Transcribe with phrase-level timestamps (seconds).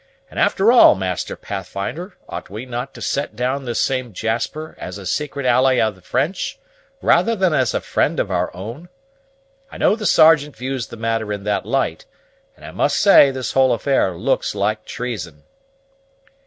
[0.31, 4.97] And, after all, Master Pathfinder, ought we not to set down this same Jasper as
[4.97, 6.57] a secret ally of the French,
[7.03, 8.89] rather than as a friend of our own?
[9.71, 12.07] I know the Sergeant views the matter in that light;
[12.55, 15.43] and I must say this whole affair looks like treason."